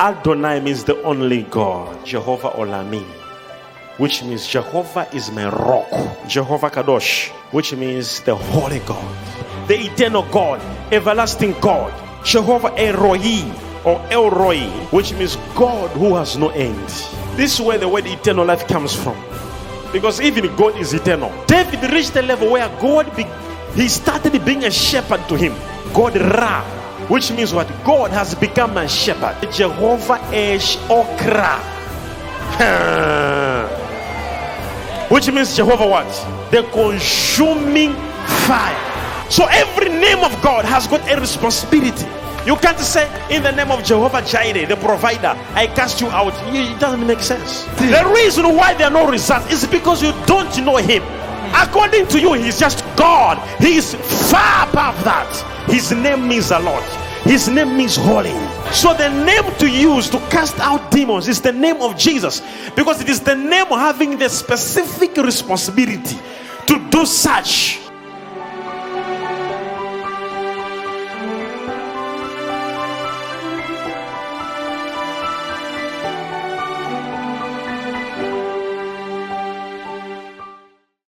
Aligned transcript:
Adonai 0.00 0.60
means 0.60 0.84
the 0.84 1.02
only 1.02 1.42
God. 1.42 2.04
Jehovah 2.04 2.50
Olami, 2.50 3.02
which 3.98 4.22
means 4.22 4.46
Jehovah 4.46 5.08
is 5.12 5.30
my 5.32 5.48
rock. 5.48 5.88
Jehovah 6.28 6.70
Kadosh, 6.70 7.30
which 7.50 7.74
means 7.74 8.20
the 8.20 8.36
holy 8.36 8.78
God, 8.80 9.16
the 9.66 9.74
eternal 9.74 10.22
God, 10.30 10.60
everlasting 10.92 11.52
God. 11.60 11.92
Jehovah 12.24 12.70
Eroi 12.70 13.42
or 13.84 13.98
Elroi, 14.10 14.68
which 14.90 15.12
means 15.14 15.36
God 15.54 15.90
who 15.90 16.14
has 16.14 16.36
no 16.36 16.50
end. 16.50 16.78
This 17.36 17.54
is 17.54 17.60
where 17.60 17.78
the 17.78 17.88
word 17.88 18.06
eternal 18.06 18.44
life 18.44 18.66
comes 18.68 18.94
from. 18.94 19.16
Because 19.92 20.20
even 20.20 20.54
God 20.56 20.76
is 20.76 20.92
eternal. 20.94 21.32
David 21.46 21.90
reached 21.90 22.14
a 22.16 22.22
level 22.22 22.50
where 22.52 22.68
God 22.80 23.14
be, 23.16 23.24
he 23.74 23.88
started 23.88 24.44
being 24.44 24.64
a 24.64 24.70
shepherd 24.70 25.26
to 25.28 25.36
him. 25.36 25.54
God 25.94 26.16
Ra, 26.16 26.62
which 27.08 27.30
means 27.32 27.54
what? 27.54 27.68
God 27.84 28.10
has 28.10 28.34
become 28.34 28.76
a 28.76 28.88
shepherd. 28.88 29.50
Jehovah 29.52 30.20
Esh 30.32 30.76
Okra. 30.90 31.58
which 35.10 35.30
means 35.30 35.56
Jehovah 35.56 35.86
what? 35.86 36.50
The 36.50 36.62
consuming 36.72 37.92
fire. 38.46 39.30
So 39.30 39.46
every 39.50 39.88
name 39.88 40.18
of 40.18 40.40
God 40.42 40.64
has 40.64 40.86
got 40.86 41.00
a 41.10 41.20
responsibility. 41.20 42.06
You 42.46 42.56
can't 42.56 42.78
say 42.78 43.04
in 43.30 43.42
the 43.42 43.52
name 43.52 43.70
of 43.70 43.84
Jehovah 43.84 44.22
Jireh, 44.22 44.66
the 44.66 44.76
provider, 44.76 45.34
I 45.54 45.66
cast 45.66 46.00
you 46.00 46.08
out. 46.08 46.32
It 46.54 46.80
doesn't 46.80 47.06
make 47.06 47.20
sense. 47.20 47.64
The 47.76 48.10
reason 48.14 48.56
why 48.56 48.74
there 48.74 48.86
are 48.86 48.90
no 48.90 49.10
results 49.10 49.52
is 49.52 49.66
because 49.66 50.02
you 50.02 50.12
don't 50.26 50.64
know 50.64 50.76
Him. 50.76 51.02
According 51.54 52.06
to 52.08 52.20
you, 52.20 52.34
He's 52.34 52.58
just 52.58 52.84
God. 52.96 53.38
He 53.60 53.76
is 53.76 53.94
far 54.30 54.68
above 54.68 55.02
that. 55.04 55.30
His 55.68 55.92
name 55.92 56.28
means 56.28 56.50
a 56.50 56.58
lot. 56.58 56.82
His 57.24 57.48
name 57.48 57.76
means 57.76 57.96
holy. 57.96 58.32
So 58.72 58.94
the 58.94 59.10
name 59.24 59.44
to 59.58 59.68
use 59.68 60.08
to 60.10 60.18
cast 60.30 60.58
out 60.60 60.90
demons 60.90 61.28
is 61.28 61.40
the 61.40 61.52
name 61.52 61.82
of 61.82 61.96
Jesus 61.96 62.42
because 62.74 63.00
it 63.00 63.08
is 63.08 63.20
the 63.20 63.34
name 63.34 63.66
having 63.66 64.16
the 64.16 64.28
specific 64.28 65.16
responsibility 65.16 66.16
to 66.66 66.88
do 66.90 67.04
such 67.04 67.80